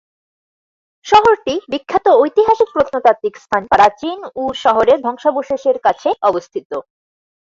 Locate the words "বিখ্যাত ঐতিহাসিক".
1.71-2.69